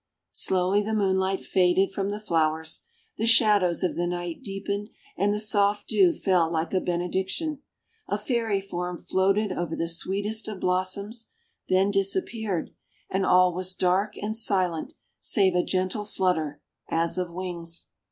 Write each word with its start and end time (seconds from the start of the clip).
Slowly 0.33 0.81
the 0.81 0.95
moonlight 0.95 1.41
faded 1.41 1.91
from 1.93 2.09
the 2.09 2.19
flowers, 2.19 2.85
the 3.17 3.27
shadows 3.27 3.83
of 3.83 3.93
the 3.95 4.07
night 4.07 4.41
deepened 4.41 4.89
and 5.15 5.31
the 5.31 5.39
soft 5.39 5.87
dew 5.89 6.11
fell 6.11 6.51
like 6.51 6.73
a 6.73 6.81
benediction. 6.81 7.59
A 8.07 8.17
Fairy 8.17 8.59
form 8.61 8.97
floated 8.97 9.51
over 9.51 9.75
the 9.75 9.87
sweetest 9.87 10.47
of 10.47 10.59
blossoms, 10.59 11.27
then 11.69 11.91
disappeared, 11.91 12.71
and 13.11 13.27
all 13.27 13.53
was 13.53 13.75
dark 13.75 14.17
and 14.17 14.35
silent 14.35 14.95
save 15.19 15.53
a 15.53 15.61
gentle 15.63 16.05
flutter, 16.05 16.63
as 16.89 17.19
of 17.19 17.29
wings. 17.29 17.85